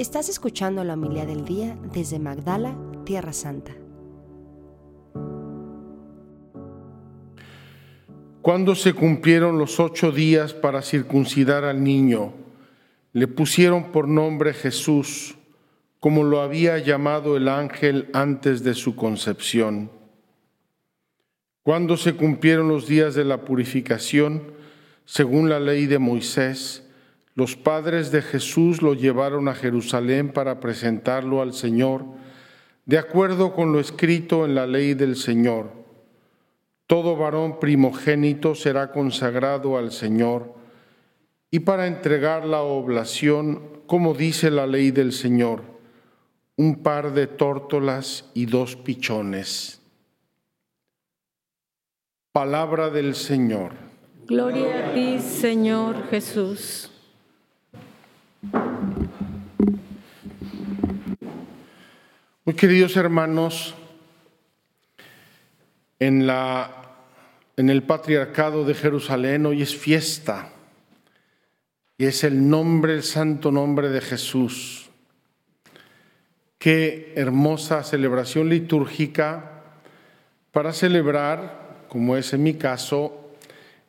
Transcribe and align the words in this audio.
Estás 0.00 0.30
escuchando 0.30 0.82
la 0.82 0.94
humildad 0.94 1.26
del 1.26 1.44
día 1.44 1.76
desde 1.92 2.18
Magdala, 2.18 2.74
Tierra 3.04 3.34
Santa. 3.34 3.72
Cuando 8.40 8.74
se 8.74 8.94
cumplieron 8.94 9.58
los 9.58 9.78
ocho 9.78 10.10
días 10.10 10.54
para 10.54 10.80
circuncidar 10.80 11.64
al 11.64 11.84
niño, 11.84 12.32
le 13.12 13.28
pusieron 13.28 13.92
por 13.92 14.08
nombre 14.08 14.54
Jesús, 14.54 15.36
como 15.98 16.24
lo 16.24 16.40
había 16.40 16.78
llamado 16.78 17.36
el 17.36 17.46
ángel 17.46 18.08
antes 18.14 18.64
de 18.64 18.72
su 18.72 18.96
concepción. 18.96 19.90
Cuando 21.62 21.98
se 21.98 22.16
cumplieron 22.16 22.68
los 22.68 22.86
días 22.86 23.14
de 23.14 23.26
la 23.26 23.42
purificación, 23.44 24.54
según 25.04 25.50
la 25.50 25.60
ley 25.60 25.84
de 25.84 25.98
Moisés, 25.98 26.89
los 27.34 27.56
padres 27.56 28.10
de 28.10 28.22
Jesús 28.22 28.82
lo 28.82 28.94
llevaron 28.94 29.48
a 29.48 29.54
Jerusalén 29.54 30.32
para 30.32 30.60
presentarlo 30.60 31.40
al 31.40 31.54
Señor, 31.54 32.04
de 32.86 32.98
acuerdo 32.98 33.54
con 33.54 33.72
lo 33.72 33.80
escrito 33.80 34.44
en 34.44 34.54
la 34.54 34.66
ley 34.66 34.94
del 34.94 35.16
Señor. 35.16 35.70
Todo 36.86 37.16
varón 37.16 37.60
primogénito 37.60 38.54
será 38.54 38.90
consagrado 38.90 39.78
al 39.78 39.92
Señor, 39.92 40.54
y 41.52 41.60
para 41.60 41.86
entregar 41.86 42.44
la 42.44 42.62
oblación, 42.62 43.82
como 43.86 44.14
dice 44.14 44.50
la 44.50 44.66
ley 44.66 44.90
del 44.90 45.12
Señor, 45.12 45.62
un 46.56 46.82
par 46.82 47.12
de 47.12 47.26
tórtolas 47.26 48.30
y 48.34 48.46
dos 48.46 48.76
pichones. 48.76 49.80
Palabra 52.32 52.90
del 52.90 53.14
Señor. 53.14 53.72
Gloria 54.26 54.90
a 54.90 54.94
ti, 54.94 55.18
Señor 55.18 56.08
Jesús. 56.08 56.89
Muy 62.44 62.54
queridos 62.56 62.96
hermanos, 62.96 63.74
en, 65.98 66.26
la, 66.26 66.96
en 67.56 67.68
el 67.68 67.82
patriarcado 67.82 68.64
de 68.64 68.74
Jerusalén 68.74 69.44
hoy 69.44 69.60
es 69.62 69.76
fiesta 69.76 70.48
y 71.98 72.06
es 72.06 72.24
el 72.24 72.48
nombre, 72.48 72.94
el 72.94 73.02
santo 73.02 73.52
nombre 73.52 73.90
de 73.90 74.00
Jesús. 74.00 74.88
Qué 76.58 77.12
hermosa 77.16 77.82
celebración 77.84 78.48
litúrgica 78.48 79.62
para 80.50 80.72
celebrar, 80.72 81.84
como 81.88 82.16
es 82.16 82.32
en 82.32 82.42
mi 82.42 82.54
caso, 82.54 83.34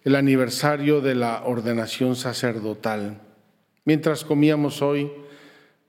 el 0.03 0.15
aniversario 0.15 0.99
de 0.99 1.15
la 1.15 1.43
ordenación 1.45 2.17
sacerdotal. 2.17 3.30
Mientras 3.83 4.23
comíamos 4.23 4.83
hoy, 4.83 5.11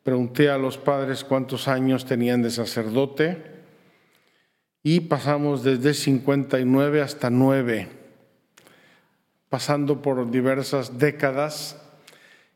pregunté 0.02 0.48
a 0.48 0.56
los 0.56 0.78
padres 0.78 1.24
cuántos 1.24 1.68
años 1.68 2.06
tenían 2.06 2.40
de 2.40 2.50
sacerdote 2.50 3.42
y 4.82 5.00
pasamos 5.00 5.62
desde 5.62 5.92
59 5.92 7.02
hasta 7.02 7.28
9, 7.28 7.88
pasando 9.50 10.00
por 10.00 10.30
diversas 10.30 10.98
décadas 10.98 11.76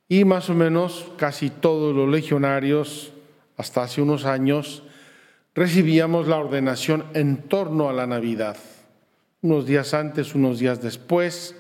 y 0.09 0.25
más 0.25 0.49
o 0.49 0.55
menos 0.55 1.13
casi 1.19 1.51
todos 1.51 1.95
los 1.95 2.09
legionarios, 2.09 3.13
hasta 3.59 3.83
hace 3.83 4.01
unos 4.01 4.25
años, 4.25 4.85
recibíamos 5.55 6.29
la 6.29 6.39
ordenación 6.39 7.05
en 7.13 7.49
torno 7.49 7.91
a 7.91 7.93
la 7.93 8.07
Navidad, 8.07 8.57
unos 9.43 9.67
días 9.67 9.93
antes, 9.93 10.35
unos 10.35 10.61
días 10.61 10.81
después, 10.81 11.55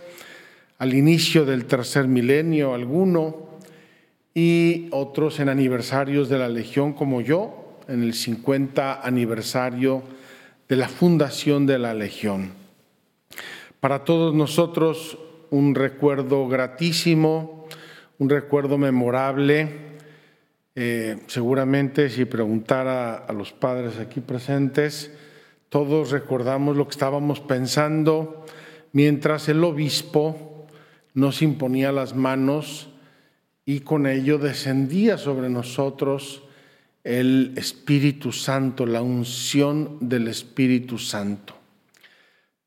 al 0.78 0.94
inicio 0.94 1.44
del 1.44 1.66
tercer 1.66 2.08
milenio 2.08 2.74
alguno, 2.74 3.55
y 4.37 4.89
otros 4.91 5.41
en 5.41 5.48
aniversarios 5.48 6.29
de 6.29 6.37
la 6.37 6.51
Legión 6.51 6.92
como 6.92 7.23
yo, 7.23 7.79
en 7.89 8.03
el 8.03 8.12
50 8.12 9.01
aniversario 9.01 10.03
de 10.69 10.77
la 10.77 10.91
fundación 10.91 11.65
de 11.65 11.79
la 11.79 11.95
Legión. 11.95 12.51
Para 13.80 14.05
todos 14.05 14.35
nosotros 14.35 15.17
un 15.48 15.75
recuerdo 15.75 16.46
gratísimo, 16.48 17.67
un 18.19 18.29
recuerdo 18.29 18.77
memorable. 18.77 19.70
Eh, 20.75 21.17
seguramente 21.29 22.11
si 22.11 22.27
preguntara 22.27 23.14
a 23.14 23.33
los 23.33 23.55
padres 23.55 23.98
aquí 23.98 24.20
presentes, 24.20 25.13
todos 25.70 26.11
recordamos 26.11 26.77
lo 26.77 26.85
que 26.85 26.91
estábamos 26.91 27.41
pensando 27.41 28.45
mientras 28.92 29.48
el 29.48 29.64
obispo 29.64 30.67
nos 31.14 31.41
imponía 31.41 31.91
las 31.91 32.14
manos 32.14 32.91
y 33.66 33.80
con 33.80 34.06
ello 34.06 34.38
descendía 34.38 35.18
sobre 35.18 35.50
nosotros 35.50 36.44
el 37.02 37.52
Espíritu 37.56 38.30
Santo, 38.30 38.86
la 38.86 39.02
unción 39.02 39.98
del 40.00 40.28
Espíritu 40.28 40.98
Santo. 40.98 41.54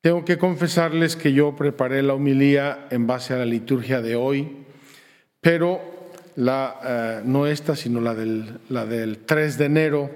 Tengo 0.02 0.24
que 0.24 0.38
confesarles 0.38 1.16
que 1.16 1.32
yo 1.32 1.56
preparé 1.56 2.02
la 2.02 2.14
homilía 2.14 2.86
en 2.90 3.06
base 3.06 3.34
a 3.34 3.38
la 3.38 3.46
liturgia 3.46 4.02
de 4.02 4.14
hoy, 4.14 4.56
pero 5.40 5.80
la, 6.36 6.80
eh, 6.84 7.22
no 7.24 7.46
esta, 7.46 7.76
sino 7.76 8.00
la 8.00 8.14
del, 8.14 8.60
la 8.68 8.84
del 8.84 9.18
3 9.18 9.58
de 9.58 9.64
enero, 9.64 10.10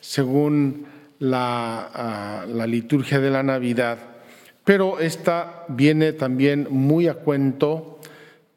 según 0.00 0.86
la, 1.18 1.90
ah, 1.94 2.46
la 2.48 2.66
liturgia 2.66 3.18
de 3.18 3.30
la 3.30 3.42
Navidad. 3.42 3.98
Pero 4.64 5.00
esta 5.00 5.64
viene 5.68 6.12
también 6.12 6.68
muy 6.70 7.08
a 7.08 7.14
cuento 7.14 8.00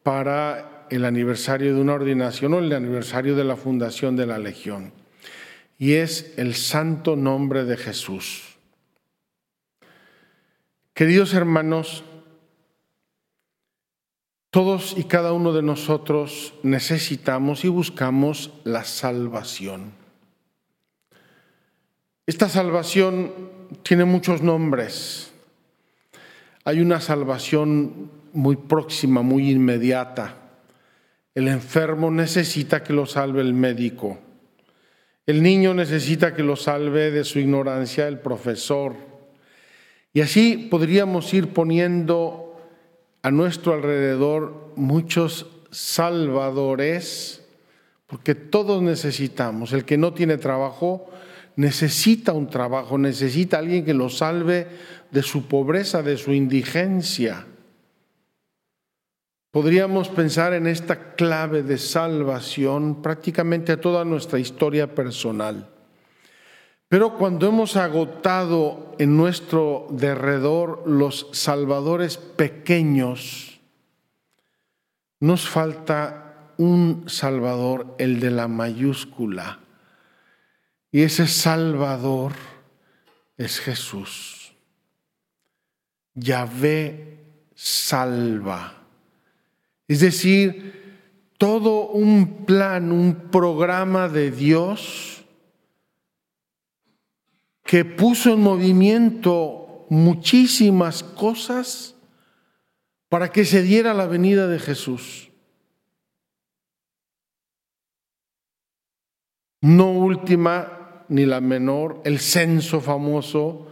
para 0.02 0.71
el 0.94 1.04
aniversario 1.04 1.74
de 1.74 1.80
una 1.80 1.94
ordenación 1.94 2.54
o 2.54 2.58
el 2.58 2.72
aniversario 2.72 3.34
de 3.34 3.44
la 3.44 3.56
fundación 3.56 4.14
de 4.14 4.26
la 4.26 4.38
Legión 4.38 4.92
y 5.78 5.94
es 5.94 6.34
el 6.36 6.54
santo 6.54 7.16
nombre 7.16 7.64
de 7.64 7.76
Jesús. 7.76 8.56
Queridos 10.94 11.34
hermanos, 11.34 12.04
todos 14.50 14.94
y 14.96 15.04
cada 15.04 15.32
uno 15.32 15.52
de 15.52 15.62
nosotros 15.62 16.54
necesitamos 16.62 17.64
y 17.64 17.68
buscamos 17.68 18.52
la 18.62 18.84
salvación. 18.84 19.92
Esta 22.26 22.48
salvación 22.48 23.32
tiene 23.82 24.04
muchos 24.04 24.42
nombres. 24.42 25.32
Hay 26.64 26.80
una 26.80 27.00
salvación 27.00 28.10
muy 28.32 28.54
próxima, 28.54 29.22
muy 29.22 29.50
inmediata. 29.50 30.41
El 31.34 31.48
enfermo 31.48 32.10
necesita 32.10 32.82
que 32.82 32.92
lo 32.92 33.06
salve 33.06 33.40
el 33.40 33.54
médico. 33.54 34.18
El 35.24 35.42
niño 35.42 35.72
necesita 35.72 36.34
que 36.34 36.42
lo 36.42 36.56
salve 36.56 37.10
de 37.10 37.24
su 37.24 37.38
ignorancia 37.38 38.08
el 38.08 38.18
profesor. 38.18 38.94
Y 40.12 40.20
así 40.20 40.68
podríamos 40.70 41.32
ir 41.32 41.48
poniendo 41.54 42.60
a 43.22 43.30
nuestro 43.30 43.72
alrededor 43.72 44.72
muchos 44.76 45.46
salvadores, 45.70 47.42
porque 48.06 48.34
todos 48.34 48.82
necesitamos. 48.82 49.72
El 49.72 49.84
que 49.84 49.96
no 49.96 50.12
tiene 50.12 50.36
trabajo 50.36 51.08
necesita 51.56 52.32
un 52.32 52.48
trabajo, 52.48 52.98
necesita 52.98 53.58
alguien 53.58 53.84
que 53.84 53.94
lo 53.94 54.08
salve 54.08 54.66
de 55.10 55.22
su 55.22 55.46
pobreza, 55.46 56.02
de 56.02 56.16
su 56.16 56.32
indigencia. 56.32 57.46
Podríamos 59.52 60.08
pensar 60.08 60.54
en 60.54 60.66
esta 60.66 61.14
clave 61.14 61.62
de 61.62 61.76
salvación 61.76 63.02
prácticamente 63.02 63.72
a 63.72 63.80
toda 63.80 64.02
nuestra 64.02 64.38
historia 64.38 64.94
personal. 64.94 65.68
Pero 66.88 67.18
cuando 67.18 67.48
hemos 67.48 67.76
agotado 67.76 68.96
en 68.98 69.14
nuestro 69.14 69.88
derredor 69.90 70.84
los 70.86 71.28
salvadores 71.32 72.16
pequeños, 72.16 73.60
nos 75.20 75.46
falta 75.46 76.54
un 76.56 77.04
salvador, 77.08 77.94
el 77.98 78.20
de 78.20 78.30
la 78.30 78.48
mayúscula. 78.48 79.60
Y 80.90 81.02
ese 81.02 81.26
salvador 81.26 82.32
es 83.36 83.60
Jesús. 83.60 84.54
Yahvé 86.14 87.18
salva. 87.54 88.81
Es 89.92 90.00
decir, 90.00 90.72
todo 91.36 91.88
un 91.88 92.46
plan, 92.46 92.92
un 92.92 93.28
programa 93.30 94.08
de 94.08 94.30
Dios 94.30 95.22
que 97.62 97.84
puso 97.84 98.32
en 98.32 98.40
movimiento 98.40 99.84
muchísimas 99.90 101.02
cosas 101.02 101.94
para 103.10 103.30
que 103.32 103.44
se 103.44 103.62
diera 103.62 103.92
la 103.92 104.06
venida 104.06 104.48
de 104.48 104.58
Jesús. 104.58 105.30
No 109.60 109.90
última 109.90 111.04
ni 111.10 111.26
la 111.26 111.42
menor, 111.42 112.00
el 112.06 112.18
censo 112.18 112.80
famoso 112.80 113.68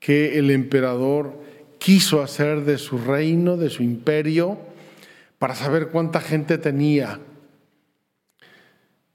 que 0.00 0.40
el 0.40 0.50
emperador 0.50 1.40
quiso 1.78 2.20
hacer 2.20 2.62
de 2.64 2.78
su 2.78 2.98
reino, 2.98 3.56
de 3.56 3.70
su 3.70 3.84
imperio, 3.84 4.71
para 5.42 5.56
saber 5.56 5.88
cuánta 5.88 6.20
gente 6.20 6.56
tenía. 6.56 7.18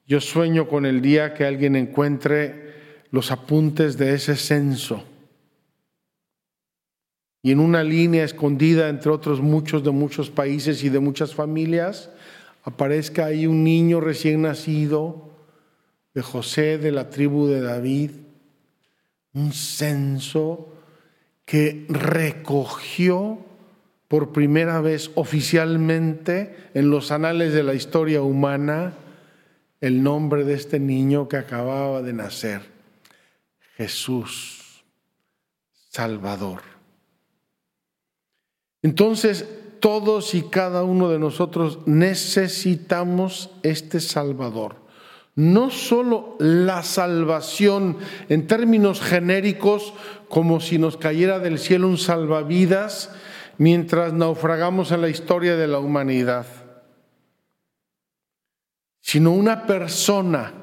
Yo 0.06 0.20
sueño 0.20 0.68
con 0.68 0.86
el 0.86 1.02
día 1.02 1.34
que 1.34 1.46
alguien 1.46 1.78
encuentre 1.78 2.74
los 3.12 3.32
apuntes 3.32 3.98
de 3.98 4.14
ese 4.14 4.36
censo 4.36 5.06
y 7.42 7.54
en 7.54 7.62
una 7.62 7.82
línea 7.82 8.26
escondida 8.26 8.90
entre 8.90 9.10
otros 9.10 9.40
muchos 9.40 9.86
de 9.86 9.92
muchos 9.92 10.30
países 10.30 10.84
y 10.84 10.90
de 10.90 11.00
muchas 11.00 11.34
familias 11.34 12.10
aparezca 12.64 13.28
ahí 13.28 13.48
un 13.48 13.64
niño 13.64 14.02
recién 14.02 14.42
nacido 14.42 15.30
de 16.14 16.24
José 16.24 16.78
de 16.78 16.92
la 16.92 17.10
tribu 17.10 17.48
de 17.48 17.62
David, 17.62 18.12
un 19.32 19.54
censo 19.54 20.74
que 21.46 21.86
recogió 21.88 23.47
por 24.07 24.31
primera 24.31 24.81
vez 24.81 25.12
oficialmente 25.15 26.56
en 26.74 26.89
los 26.89 27.12
anales 27.12 27.54
de 27.54 27.63
la 27.63 27.74
historia 27.74 28.21
humana 28.21 28.94
el 29.81 30.01
nombre 30.01 30.44
de 30.44 30.54
este 30.54 30.80
niño 30.80 31.27
que 31.27 31.38
acababa 31.38 32.01
de 32.01 32.13
nacer, 32.13 32.62
Jesús, 33.75 34.83
Salvador. 35.89 36.62
Entonces, 38.81 39.45
todos 39.80 40.33
y 40.33 40.44
cada 40.44 40.83
uno 40.83 41.09
de 41.09 41.19
nosotros 41.19 41.80
necesitamos 41.86 43.51
este 43.63 44.00
Salvador. 44.00 44.88
No 45.36 45.69
solo 45.69 46.36
la 46.39 46.81
salvación 46.81 47.98
en 48.30 48.48
términos 48.48 49.01
genéricos, 49.01 49.94
como 50.30 50.59
si 50.59 50.80
nos 50.80 50.98
cayera 50.98 51.38
del 51.38 51.59
cielo 51.59 51.88
un 51.88 52.00
salvavidas 52.00 53.12
mientras 53.57 54.13
naufragamos 54.13 54.92
en 54.92 55.01
la 55.01 55.09
historia 55.09 55.56
de 55.56 55.68
la 55.68 55.80
humanidad, 55.80 56.45
sino 59.01 59.31
una 59.31 59.65
persona 59.65 60.54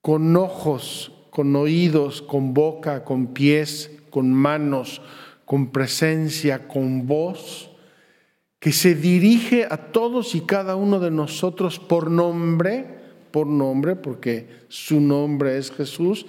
con 0.00 0.36
ojos, 0.36 1.12
con 1.30 1.54
oídos, 1.56 2.22
con 2.22 2.54
boca, 2.54 3.04
con 3.04 3.28
pies, 3.28 3.90
con 4.10 4.32
manos, 4.32 5.00
con 5.44 5.70
presencia, 5.70 6.68
con 6.68 7.06
voz, 7.06 7.70
que 8.58 8.72
se 8.72 8.94
dirige 8.94 9.66
a 9.70 9.92
todos 9.92 10.34
y 10.34 10.40
cada 10.40 10.76
uno 10.76 10.98
de 11.00 11.10
nosotros 11.10 11.78
por 11.78 12.10
nombre, 12.10 12.98
por 13.30 13.46
nombre, 13.46 13.96
porque 13.96 14.48
su 14.68 15.00
nombre 15.00 15.58
es 15.58 15.70
Jesús, 15.70 16.26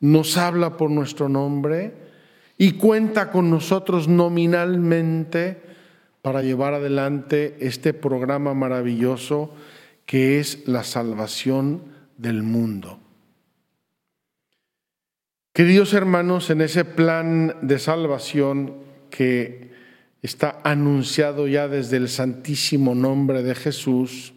nos 0.00 0.36
habla 0.36 0.76
por 0.76 0.90
nuestro 0.90 1.28
nombre 1.28 2.07
y 2.58 2.72
cuenta 2.72 3.30
con 3.30 3.48
nosotros 3.48 4.08
nominalmente 4.08 5.62
para 6.20 6.42
llevar 6.42 6.74
adelante 6.74 7.56
este 7.60 7.94
programa 7.94 8.52
maravilloso 8.52 9.54
que 10.04 10.40
es 10.40 10.66
la 10.66 10.82
salvación 10.82 11.84
del 12.16 12.42
mundo. 12.42 12.98
Queridos 15.52 15.92
hermanos, 15.92 16.50
en 16.50 16.60
ese 16.60 16.84
plan 16.84 17.56
de 17.62 17.78
salvación 17.78 18.74
que 19.10 19.70
está 20.22 20.60
anunciado 20.64 21.46
ya 21.46 21.68
desde 21.68 21.96
el 21.96 22.08
santísimo 22.08 22.94
nombre 22.94 23.42
de 23.42 23.54
Jesús, 23.54 24.34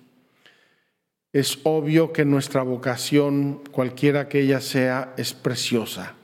es 1.33 1.59
obvio 1.63 2.11
que 2.11 2.25
nuestra 2.25 2.61
vocación, 2.61 3.61
cualquiera 3.71 4.27
que 4.27 4.41
ella 4.41 4.61
sea, 4.61 5.13
es 5.17 5.33
preciosa. 5.33 6.15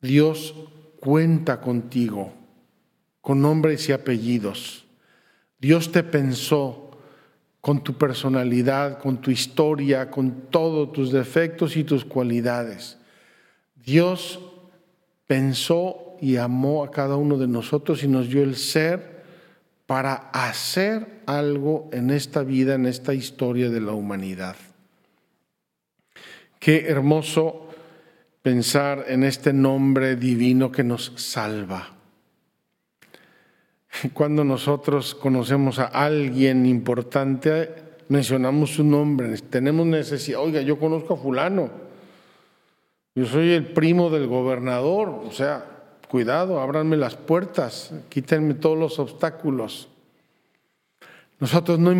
Dios 0.00 0.54
cuenta 1.00 1.60
contigo 1.60 2.32
con 3.20 3.42
nombres 3.42 3.88
y 3.88 3.92
apellidos. 3.92 4.86
Dios 5.58 5.90
te 5.90 6.02
pensó 6.02 6.90
con 7.60 7.82
tu 7.82 7.94
personalidad, 7.94 8.98
con 9.00 9.20
tu 9.20 9.32
historia, 9.32 10.10
con 10.10 10.42
todos 10.50 10.92
tus 10.92 11.10
defectos 11.10 11.76
y 11.76 11.82
tus 11.82 12.04
cualidades. 12.04 12.98
Dios 13.74 14.38
pensó 15.26 16.16
y 16.20 16.36
amó 16.36 16.84
a 16.84 16.90
cada 16.90 17.16
uno 17.16 17.36
de 17.36 17.48
nosotros 17.48 18.04
y 18.04 18.08
nos 18.08 18.28
dio 18.28 18.42
el 18.42 18.54
ser 18.54 19.24
para 19.86 20.14
hacer 20.32 21.22
algo 21.26 21.88
en 21.92 22.10
esta 22.10 22.42
vida, 22.42 22.74
en 22.74 22.86
esta 22.86 23.14
historia 23.14 23.70
de 23.70 23.80
la 23.80 23.92
humanidad. 23.92 24.56
Qué 26.60 26.86
hermoso 26.86 27.65
pensar 28.46 29.06
en 29.08 29.24
este 29.24 29.52
nombre 29.52 30.14
divino 30.14 30.70
que 30.70 30.84
nos 30.84 31.10
salva. 31.16 31.88
Cuando 34.12 34.44
nosotros 34.44 35.16
conocemos 35.16 35.80
a 35.80 35.86
alguien 35.86 36.64
importante, 36.64 37.70
mencionamos 38.08 38.76
su 38.76 38.84
nombre, 38.84 39.36
tenemos 39.50 39.84
necesidad, 39.84 40.40
oiga, 40.40 40.60
yo 40.60 40.78
conozco 40.78 41.14
a 41.14 41.16
fulano, 41.16 41.70
yo 43.16 43.26
soy 43.26 43.50
el 43.50 43.66
primo 43.66 44.10
del 44.10 44.28
gobernador, 44.28 45.08
o 45.08 45.32
sea, 45.32 45.64
cuidado, 46.06 46.60
ábranme 46.60 46.96
las 46.96 47.16
puertas, 47.16 47.92
quítenme 48.08 48.54
todos 48.54 48.78
los 48.78 49.00
obstáculos. 49.00 49.88
Nosotros 51.40 51.80
no 51.80 51.90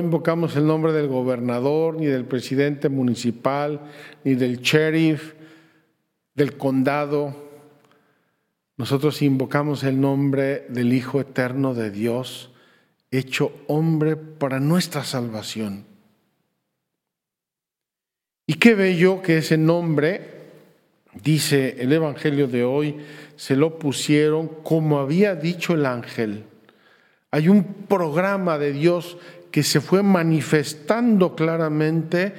invocamos 0.00 0.56
el 0.56 0.66
nombre 0.66 0.90
del 0.90 1.06
gobernador, 1.06 1.94
ni 1.94 2.06
del 2.06 2.24
presidente 2.24 2.88
municipal, 2.88 3.82
ni 4.24 4.34
del 4.34 4.58
sheriff, 4.58 5.34
del 6.34 6.56
condado. 6.56 7.34
Nosotros 8.76 9.22
invocamos 9.22 9.84
el 9.84 10.00
nombre 10.00 10.66
del 10.68 10.92
Hijo 10.92 11.20
Eterno 11.20 11.74
de 11.74 11.90
Dios, 11.90 12.50
hecho 13.10 13.52
hombre 13.66 14.16
para 14.16 14.60
nuestra 14.60 15.04
salvación. 15.04 15.84
Y 18.46 18.54
qué 18.54 18.74
bello 18.74 19.22
que 19.22 19.38
ese 19.38 19.56
nombre 19.56 20.32
dice 21.14 21.76
el 21.78 21.92
Evangelio 21.92 22.48
de 22.48 22.64
hoy, 22.64 22.96
se 23.36 23.56
lo 23.56 23.78
pusieron 23.78 24.48
como 24.62 24.98
había 24.98 25.34
dicho 25.34 25.74
el 25.74 25.86
ángel. 25.86 26.44
Hay 27.30 27.48
un 27.48 27.64
programa 27.64 28.58
de 28.58 28.72
Dios 28.72 29.16
que 29.50 29.62
se 29.62 29.80
fue 29.80 30.02
manifestando 30.02 31.34
claramente 31.34 32.34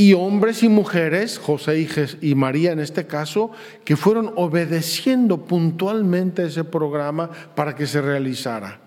y 0.00 0.14
hombres 0.14 0.62
y 0.62 0.68
mujeres, 0.68 1.40
José 1.40 1.88
y 2.20 2.36
María 2.36 2.70
en 2.70 2.78
este 2.78 3.08
caso, 3.08 3.50
que 3.84 3.96
fueron 3.96 4.32
obedeciendo 4.36 5.44
puntualmente 5.44 6.44
ese 6.44 6.62
programa 6.62 7.28
para 7.56 7.74
que 7.74 7.84
se 7.88 8.00
realizara. 8.00 8.80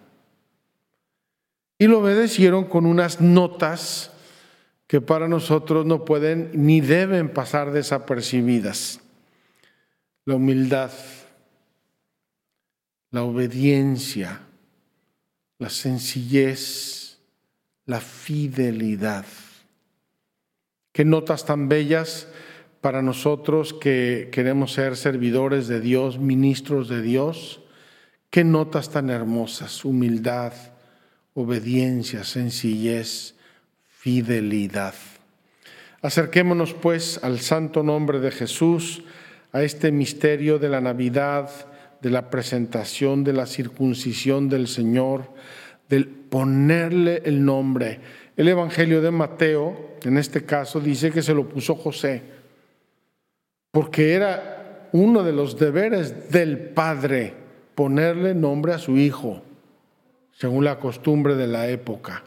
Y 1.77 1.87
lo 1.87 1.99
obedecieron 1.99 2.63
con 2.63 2.85
unas 2.85 3.19
notas 3.19 4.13
que 4.87 5.01
para 5.01 5.27
nosotros 5.27 5.85
no 5.85 6.05
pueden 6.05 6.49
ni 6.53 6.79
deben 6.79 7.27
pasar 7.27 7.73
desapercibidas 7.73 9.01
la 10.23 10.35
humildad, 10.35 10.91
la 13.09 13.23
obediencia, 13.23 14.39
la 15.59 15.69
sencillez, 15.69 17.17
la 17.85 17.99
fidelidad. 17.99 19.25
Qué 20.91 21.05
notas 21.05 21.45
tan 21.45 21.69
bellas 21.69 22.27
para 22.81 23.01
nosotros 23.01 23.73
que 23.73 24.29
queremos 24.31 24.73
ser 24.73 24.97
servidores 24.97 25.67
de 25.67 25.79
Dios, 25.79 26.19
ministros 26.19 26.89
de 26.89 27.01
Dios. 27.01 27.61
Qué 28.29 28.43
notas 28.43 28.89
tan 28.89 29.09
hermosas, 29.09 29.85
humildad, 29.85 30.53
obediencia, 31.33 32.23
sencillez, 32.23 33.35
fidelidad. 33.87 34.95
Acerquémonos 36.01 36.73
pues 36.73 37.23
al 37.23 37.39
santo 37.39 37.83
nombre 37.83 38.19
de 38.19 38.31
Jesús 38.31 39.03
a 39.53 39.61
este 39.63 39.91
misterio 39.91 40.59
de 40.59 40.69
la 40.69 40.81
Navidad, 40.81 41.49
de 42.01 42.09
la 42.09 42.29
presentación, 42.29 43.23
de 43.23 43.33
la 43.33 43.45
circuncisión 43.45 44.49
del 44.49 44.67
Señor, 44.67 45.29
del 45.87 46.07
ponerle 46.07 47.21
el 47.25 47.45
nombre. 47.45 47.99
El 48.41 48.47
Evangelio 48.47 49.03
de 49.03 49.11
Mateo, 49.11 49.97
en 50.01 50.17
este 50.17 50.43
caso, 50.45 50.79
dice 50.79 51.11
que 51.11 51.21
se 51.21 51.35
lo 51.35 51.47
puso 51.47 51.75
José, 51.75 52.23
porque 53.69 54.13
era 54.15 54.89
uno 54.93 55.21
de 55.21 55.31
los 55.31 55.59
deberes 55.59 56.31
del 56.31 56.57
Padre 56.57 57.35
ponerle 57.75 58.33
nombre 58.33 58.73
a 58.73 58.79
su 58.79 58.97
hijo, 58.97 59.43
según 60.31 60.65
la 60.65 60.79
costumbre 60.79 61.35
de 61.35 61.45
la 61.45 61.67
época. 61.67 62.23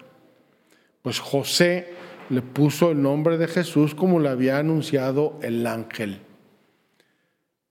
Pues 1.03 1.19
José 1.19 1.89
le 2.31 2.43
puso 2.43 2.93
el 2.93 3.03
nombre 3.03 3.37
de 3.37 3.49
Jesús 3.49 3.97
como 3.97 4.21
le 4.21 4.29
había 4.29 4.59
anunciado 4.59 5.41
el 5.43 5.67
ángel. 5.67 6.21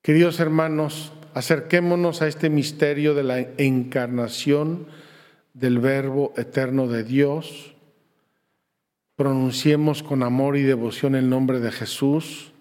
Queridos 0.02 0.42
hermanos, 0.42 1.14
acerquémonos 1.34 2.22
a 2.22 2.28
este 2.28 2.50
misterio 2.50 3.16
de 3.16 3.24
la 3.24 3.40
encarnación 3.40 4.88
del 5.54 5.80
Verbo 5.80 6.34
eterno 6.36 6.90
de 6.90 7.06
Dios. 7.06 7.73
Pronunciemos 9.16 10.02
con 10.02 10.24
amor 10.24 10.58
y 10.58 10.64
devoción 10.64 11.14
el 11.14 11.30
nombre 11.30 11.60
de 11.60 11.72
Jesús 11.72 12.52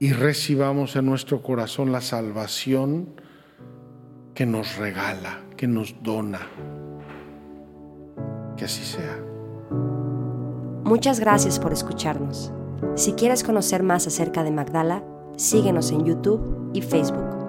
y 0.00 0.12
recibamos 0.12 0.96
en 0.96 1.06
nuestro 1.06 1.42
corazón 1.42 1.92
la 1.92 2.00
salvación 2.00 3.14
que 4.34 4.46
nos 4.46 4.78
regala, 4.78 5.44
que 5.56 5.68
nos 5.68 5.94
dona. 6.02 6.40
Que 8.56 8.64
así 8.64 8.84
sea. 8.84 9.22
Muchas 10.82 11.20
gracias 11.20 11.60
por 11.60 11.72
escucharnos. 11.72 12.52
Si 12.96 13.12
quieres 13.12 13.44
conocer 13.44 13.84
más 13.84 14.08
acerca 14.08 14.42
de 14.42 14.50
Magdala, 14.50 15.04
síguenos 15.36 15.92
en 15.92 16.04
YouTube 16.04 16.72
y 16.74 16.82
Facebook. 16.82 17.39